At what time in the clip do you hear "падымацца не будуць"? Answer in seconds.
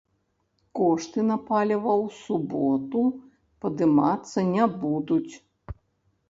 3.67-5.33